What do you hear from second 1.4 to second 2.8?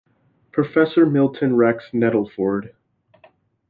"Rex" Nettleford.